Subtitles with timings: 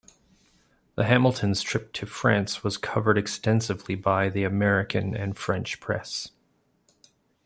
[0.95, 6.29] The Hamiltons' trip to France was covered extensively by the American and French press.